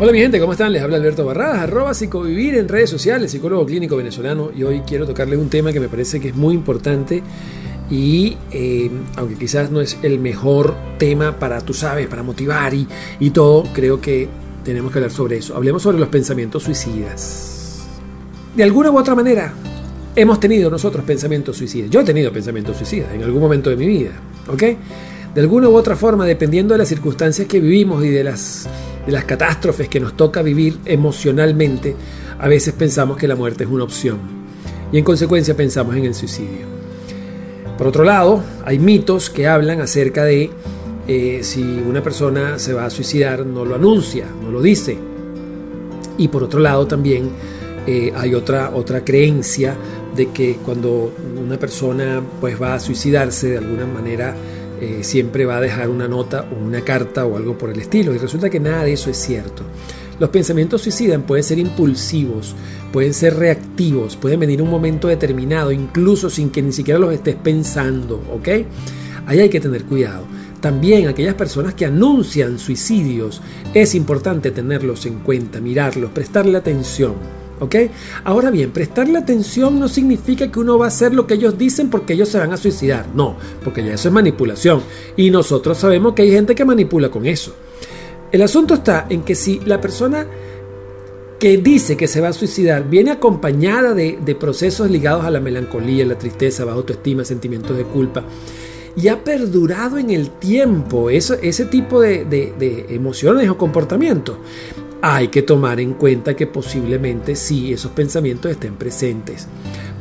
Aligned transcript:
Hola 0.00 0.12
mi 0.12 0.20
gente, 0.20 0.38
¿cómo 0.38 0.52
están? 0.52 0.72
Les 0.72 0.80
habla 0.80 0.96
Alberto 0.96 1.24
Barradas, 1.24 1.58
arroba 1.58 1.92
psicovivir 1.92 2.54
en 2.54 2.68
redes 2.68 2.88
sociales, 2.88 3.32
psicólogo 3.32 3.66
clínico 3.66 3.96
venezolano, 3.96 4.52
y 4.56 4.62
hoy 4.62 4.82
quiero 4.86 5.08
tocarle 5.08 5.36
un 5.36 5.48
tema 5.48 5.72
que 5.72 5.80
me 5.80 5.88
parece 5.88 6.20
que 6.20 6.28
es 6.28 6.36
muy 6.36 6.54
importante 6.54 7.20
y 7.90 8.36
eh, 8.52 8.92
aunque 9.16 9.34
quizás 9.34 9.72
no 9.72 9.80
es 9.80 9.98
el 10.04 10.20
mejor 10.20 10.76
tema 10.98 11.40
para, 11.40 11.60
tú 11.62 11.74
para 12.08 12.22
motivar 12.22 12.74
y, 12.74 12.86
y 13.18 13.30
todo, 13.30 13.64
creo 13.74 14.00
que 14.00 14.28
tenemos 14.64 14.92
que 14.92 14.98
hablar 14.98 15.10
sobre 15.10 15.38
eso. 15.38 15.56
Hablemos 15.56 15.82
sobre 15.82 15.98
los 15.98 16.08
pensamientos 16.10 16.62
suicidas. 16.62 17.88
De 18.54 18.62
alguna 18.62 18.92
u 18.92 18.98
otra 18.98 19.16
manera, 19.16 19.52
hemos 20.14 20.38
tenido 20.38 20.70
nosotros 20.70 21.04
pensamientos 21.04 21.56
suicidas. 21.56 21.90
Yo 21.90 22.02
he 22.02 22.04
tenido 22.04 22.32
pensamientos 22.32 22.76
suicidas 22.76 23.12
en 23.12 23.24
algún 23.24 23.40
momento 23.40 23.68
de 23.68 23.74
mi 23.74 23.88
vida, 23.88 24.12
¿ok? 24.46 24.62
De 25.34 25.40
alguna 25.40 25.68
u 25.68 25.74
otra 25.74 25.96
forma, 25.96 26.24
dependiendo 26.24 26.74
de 26.74 26.78
las 26.78 26.88
circunstancias 26.88 27.48
que 27.48 27.58
vivimos 27.58 28.04
y 28.04 28.10
de 28.10 28.22
las 28.22 28.68
de 29.08 29.12
las 29.12 29.24
catástrofes 29.24 29.88
que 29.88 30.00
nos 30.00 30.18
toca 30.18 30.42
vivir 30.42 30.80
emocionalmente, 30.84 31.96
a 32.38 32.46
veces 32.46 32.74
pensamos 32.74 33.16
que 33.16 33.26
la 33.26 33.36
muerte 33.36 33.64
es 33.64 33.70
una 33.70 33.84
opción 33.84 34.18
y 34.92 34.98
en 34.98 35.04
consecuencia 35.04 35.56
pensamos 35.56 35.96
en 35.96 36.04
el 36.04 36.14
suicidio. 36.14 36.66
Por 37.78 37.86
otro 37.86 38.04
lado, 38.04 38.42
hay 38.66 38.78
mitos 38.78 39.30
que 39.30 39.46
hablan 39.46 39.80
acerca 39.80 40.24
de 40.24 40.50
eh, 41.06 41.40
si 41.42 41.62
una 41.62 42.02
persona 42.02 42.58
se 42.58 42.74
va 42.74 42.84
a 42.84 42.90
suicidar, 42.90 43.46
no 43.46 43.64
lo 43.64 43.76
anuncia, 43.76 44.26
no 44.44 44.50
lo 44.50 44.60
dice. 44.60 44.98
Y 46.18 46.28
por 46.28 46.42
otro 46.42 46.60
lado 46.60 46.86
también 46.86 47.30
eh, 47.86 48.12
hay 48.14 48.34
otra, 48.34 48.72
otra 48.74 49.06
creencia 49.06 49.74
de 50.14 50.32
que 50.32 50.58
cuando 50.62 51.14
una 51.42 51.58
persona 51.58 52.22
pues, 52.42 52.60
va 52.60 52.74
a 52.74 52.78
suicidarse 52.78 53.48
de 53.48 53.56
alguna 53.56 53.86
manera, 53.86 54.36
eh, 54.80 54.98
siempre 55.02 55.44
va 55.44 55.58
a 55.58 55.60
dejar 55.60 55.88
una 55.88 56.08
nota 56.08 56.46
o 56.52 56.64
una 56.64 56.82
carta 56.82 57.24
o 57.24 57.36
algo 57.36 57.56
por 57.58 57.70
el 57.70 57.80
estilo. 57.80 58.14
Y 58.14 58.18
resulta 58.18 58.50
que 58.50 58.60
nada 58.60 58.84
de 58.84 58.92
eso 58.92 59.10
es 59.10 59.16
cierto. 59.16 59.64
Los 60.18 60.30
pensamientos 60.30 60.82
suicidan 60.82 61.22
pueden 61.22 61.44
ser 61.44 61.58
impulsivos, 61.58 62.56
pueden 62.92 63.14
ser 63.14 63.36
reactivos, 63.36 64.16
pueden 64.16 64.40
venir 64.40 64.58
en 64.58 64.66
un 64.66 64.70
momento 64.70 65.06
determinado, 65.06 65.70
incluso 65.70 66.28
sin 66.28 66.50
que 66.50 66.60
ni 66.60 66.72
siquiera 66.72 66.98
los 66.98 67.12
estés 67.12 67.36
pensando, 67.36 68.20
¿ok? 68.32 68.48
Ahí 69.26 69.38
hay 69.40 69.48
que 69.48 69.60
tener 69.60 69.84
cuidado. 69.84 70.24
También 70.60 71.06
aquellas 71.06 71.34
personas 71.34 71.74
que 71.74 71.86
anuncian 71.86 72.58
suicidios, 72.58 73.40
es 73.74 73.94
importante 73.94 74.50
tenerlos 74.50 75.06
en 75.06 75.20
cuenta, 75.20 75.60
mirarlos, 75.60 76.10
prestarle 76.10 76.58
atención. 76.58 77.14
¿Ok? 77.60 77.74
Ahora 78.24 78.50
bien, 78.50 78.70
prestarle 78.70 79.18
atención 79.18 79.78
no 79.78 79.88
significa 79.88 80.50
que 80.50 80.60
uno 80.60 80.78
va 80.78 80.86
a 80.86 80.88
hacer 80.88 81.14
lo 81.14 81.26
que 81.26 81.34
ellos 81.34 81.58
dicen 81.58 81.90
porque 81.90 82.12
ellos 82.12 82.28
se 82.28 82.38
van 82.38 82.52
a 82.52 82.56
suicidar. 82.56 83.06
No, 83.14 83.36
porque 83.64 83.84
ya 83.84 83.94
eso 83.94 84.08
es 84.08 84.14
manipulación. 84.14 84.82
Y 85.16 85.30
nosotros 85.30 85.78
sabemos 85.78 86.14
que 86.14 86.22
hay 86.22 86.30
gente 86.30 86.54
que 86.54 86.64
manipula 86.64 87.10
con 87.10 87.26
eso. 87.26 87.54
El 88.30 88.42
asunto 88.42 88.74
está 88.74 89.06
en 89.08 89.22
que 89.22 89.34
si 89.34 89.60
la 89.60 89.80
persona 89.80 90.26
que 91.38 91.56
dice 91.56 91.96
que 91.96 92.08
se 92.08 92.20
va 92.20 92.28
a 92.28 92.32
suicidar 92.32 92.88
viene 92.88 93.12
acompañada 93.12 93.94
de, 93.94 94.36
procesos 94.38 94.90
ligados 94.90 95.24
a 95.24 95.30
la 95.30 95.40
melancolía, 95.40 96.04
la 96.04 96.18
tristeza, 96.18 96.64
baja 96.64 96.76
autoestima, 96.76 97.24
sentimientos 97.24 97.76
de 97.76 97.84
culpa, 97.84 98.24
y 98.96 99.08
ha 99.08 99.22
perdurado 99.22 99.98
en 99.98 100.10
el 100.10 100.30
tiempo 100.30 101.10
ese 101.10 101.64
tipo 101.66 102.00
de, 102.00 102.24
de 102.24 102.86
emociones 102.88 103.48
o 103.48 103.56
comportamientos, 103.56 104.36
hay 105.00 105.28
que 105.28 105.42
tomar 105.42 105.80
en 105.80 105.94
cuenta 105.94 106.34
que 106.34 106.46
posiblemente 106.46 107.36
sí 107.36 107.72
esos 107.72 107.92
pensamientos 107.92 108.50
estén 108.50 108.74
presentes. 108.74 109.46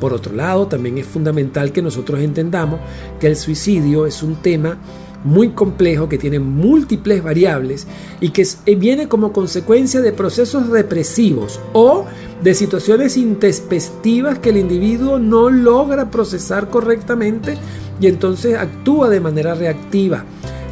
Por 0.00 0.12
otro 0.12 0.34
lado, 0.34 0.66
también 0.66 0.98
es 0.98 1.06
fundamental 1.06 1.72
que 1.72 1.82
nosotros 1.82 2.20
entendamos 2.20 2.80
que 3.18 3.26
el 3.26 3.36
suicidio 3.36 4.06
es 4.06 4.22
un 4.22 4.36
tema 4.36 4.78
muy 5.24 5.50
complejo 5.50 6.08
que 6.08 6.18
tiene 6.18 6.38
múltiples 6.38 7.22
variables 7.22 7.86
y 8.20 8.30
que 8.30 8.46
eh, 8.66 8.74
viene 8.76 9.08
como 9.08 9.32
consecuencia 9.32 10.00
de 10.00 10.12
procesos 10.12 10.68
represivos 10.68 11.58
o 11.72 12.04
de 12.42 12.54
situaciones 12.54 13.16
intespestivas 13.16 14.38
que 14.38 14.50
el 14.50 14.58
individuo 14.58 15.18
no 15.18 15.50
logra 15.50 16.10
procesar 16.10 16.70
correctamente 16.70 17.56
y 18.00 18.06
entonces 18.06 18.56
actúa 18.56 19.08
de 19.08 19.20
manera 19.20 19.54
reactiva 19.54 20.24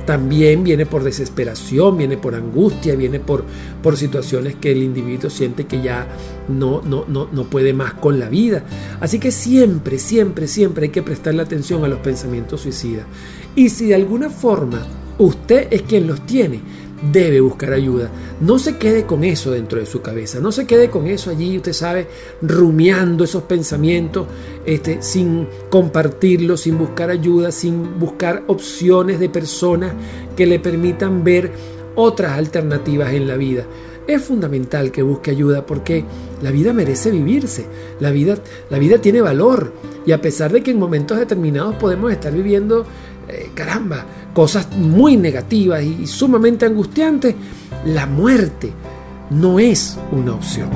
también 0.07 0.65
viene 0.65 0.87
por 0.87 1.03
desesperación, 1.03 1.97
viene 1.97 2.17
por 2.17 2.35
angustia, 2.35 2.95
viene 2.95 3.21
por, 3.21 3.45
por 3.83 3.97
situaciones 3.97 4.57
que 4.57 4.73
el 4.73 4.83
individuo 4.83 5.31
siente 5.31 5.65
que 5.65 5.83
ya 5.83 6.07
no, 6.49 6.83
no, 6.83 7.05
no, 7.09 7.29
no 7.31 7.45
puede 7.45 7.73
más 7.73 7.95
con 7.95 8.19
la 8.19 8.29
vida. 8.29 8.65
Así 9.01 9.19
que 9.19 9.31
siempre, 9.31 9.99
siempre, 9.99 10.49
siempre 10.49 10.87
hay 10.87 10.91
que 10.91 11.03
prestarle 11.03 11.43
atención 11.43 11.85
a 11.85 11.89
los 11.89 12.01
pensamientos 12.01 12.63
suicidas. 12.63 13.07
Y 13.57 13.69
si 13.69 13.87
de 13.87 13.95
alguna 13.95 14.31
forma 14.31 14.87
usted 15.19 15.69
es 15.71 15.83
quien 15.83 16.07
los 16.07 16.27
tiene, 16.27 16.61
debe 17.13 17.41
buscar 17.41 17.73
ayuda. 17.73 18.11
No 18.41 18.59
se 18.59 18.77
quede 18.77 19.05
con 19.05 19.25
eso 19.25 19.51
dentro 19.51 19.79
de 19.79 19.87
su 19.87 20.01
cabeza, 20.03 20.41
no 20.41 20.53
se 20.53 20.67
quede 20.67 20.91
con 20.91 21.07
eso 21.07 21.31
allí, 21.31 21.57
usted 21.57 21.73
sabe, 21.73 22.07
rumiando 22.43 23.25
esos 23.25 23.45
pensamientos, 23.45 24.27
este, 24.65 25.03
sin 25.03 25.47
compartirlos, 25.71 26.63
sin 26.63 26.79
buscar 26.79 27.11
ayuda, 27.11 27.53
sin 27.53 27.99
buscar 27.99 28.45
opciones 28.47 29.21
de 29.21 29.29
personas 29.29 29.93
que 30.37 30.47
le 30.47 30.59
permitan 30.59 31.25
ver 31.25 31.51
otras 31.95 32.33
alternativas 32.33 33.13
en 33.13 33.27
la 33.27 33.37
vida. 33.37 33.65
Es 34.07 34.23
fundamental 34.23 34.91
que 34.91 35.03
busque 35.03 35.31
ayuda 35.31 35.65
porque 35.65 36.05
la 36.43 36.51
vida 36.51 36.75
merece 36.75 37.11
vivirse, 37.11 37.65
la 38.01 38.11
vida, 38.11 38.37
la 38.69 38.79
vida 38.79 38.99
tiene 38.99 39.23
valor 39.23 39.73
y 40.05 40.13
a 40.13 40.21
pesar 40.21 40.53
de 40.53 40.63
que 40.63 40.73
en 40.73 40.79
momentos 40.79 41.19
determinados 41.19 41.77
podemos 41.77 42.13
estar 42.13 42.33
viviendo, 42.35 42.85
eh, 43.35 43.51
caramba, 43.55 44.05
cosas 44.33 44.71
muy 44.77 45.17
negativas 45.17 45.83
y 45.83 46.07
sumamente 46.07 46.67
angustiantes, 46.67 47.35
la 47.85 48.07
muerte 48.07 48.73
no 49.31 49.59
es 49.59 49.99
una 50.13 50.35
opción. 50.35 50.69